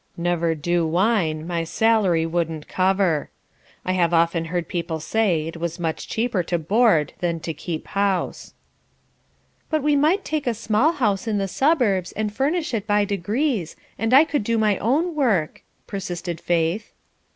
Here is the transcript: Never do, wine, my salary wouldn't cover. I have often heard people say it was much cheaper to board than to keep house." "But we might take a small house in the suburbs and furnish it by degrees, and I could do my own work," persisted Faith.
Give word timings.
Never 0.17 0.55
do, 0.55 0.83
wine, 0.87 1.45
my 1.45 1.63
salary 1.63 2.25
wouldn't 2.25 2.67
cover. 2.67 3.29
I 3.85 3.91
have 3.91 4.15
often 4.15 4.45
heard 4.45 4.67
people 4.67 4.99
say 4.99 5.45
it 5.45 5.57
was 5.57 5.79
much 5.79 6.07
cheaper 6.09 6.41
to 6.41 6.57
board 6.57 7.13
than 7.19 7.39
to 7.41 7.53
keep 7.53 7.85
house." 7.85 8.55
"But 9.69 9.83
we 9.83 9.95
might 9.95 10.25
take 10.25 10.47
a 10.47 10.55
small 10.55 10.93
house 10.93 11.27
in 11.27 11.37
the 11.37 11.47
suburbs 11.47 12.13
and 12.13 12.33
furnish 12.33 12.73
it 12.73 12.87
by 12.87 13.05
degrees, 13.05 13.75
and 13.95 14.11
I 14.11 14.23
could 14.25 14.43
do 14.43 14.57
my 14.57 14.79
own 14.79 15.13
work," 15.13 15.61
persisted 15.85 16.41
Faith. 16.41 16.93